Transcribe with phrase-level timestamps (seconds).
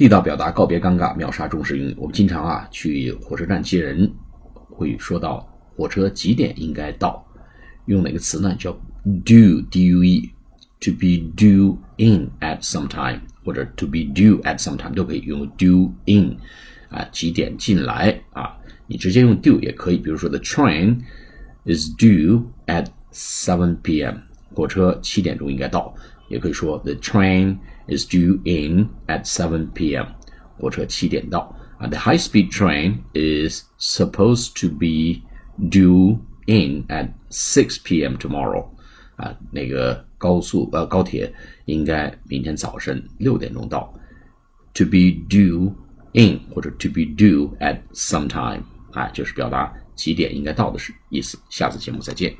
[0.00, 1.94] 地道表达告别尴尬，秒杀中式英语。
[1.98, 4.10] 我们经常啊去火车站接人，
[4.70, 7.22] 会说到火车几点应该到，
[7.84, 8.56] 用哪个词呢？
[8.58, 8.72] 叫
[9.26, 10.30] due d u e
[10.80, 15.90] to be due in at some time，或者 to be due at some time 都可以用 due
[16.06, 16.34] in
[16.88, 18.56] 啊几点进来啊？
[18.86, 20.96] 你直接用 due 也可以，比如说 the train
[21.66, 24.14] is due at seven p.m.
[24.54, 25.94] 火车七点钟应该到，
[26.29, 27.57] 也可以说 the train
[27.87, 30.07] is due in at 7 p.m.
[30.57, 31.55] 火车七点到。
[31.77, 35.21] 啊，the high-speed train is supposed to be
[35.69, 38.15] due in at 6 p.m.
[38.15, 38.65] tomorrow.
[39.17, 41.33] 啊，那个高速呃高铁
[41.65, 43.93] 应该明天早晨六点钟到。
[44.75, 45.73] To be due
[46.13, 51.37] in 或者 to be due at some time 啊，就是表达几点应该到的是意思。
[51.49, 52.33] 下次节目再见。